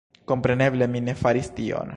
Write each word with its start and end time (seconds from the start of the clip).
Kompreneble, 0.29 0.87
mi 0.95 1.03
ne 1.11 1.17
faris 1.25 1.55
tion 1.61 1.89